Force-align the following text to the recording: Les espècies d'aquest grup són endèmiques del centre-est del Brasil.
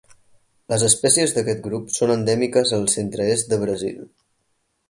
Les 0.71 0.85
espècies 0.87 1.35
d'aquest 1.35 1.61
grup 1.67 1.93
són 1.97 2.13
endèmiques 2.15 2.75
del 2.77 2.91
centre-est 2.97 3.53
del 3.53 3.63
Brasil. 3.69 4.05